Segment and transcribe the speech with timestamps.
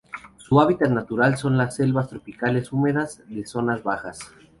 [0.37, 4.33] Su hábitat natural son las selvas tropicales húmedas de zonas bajas.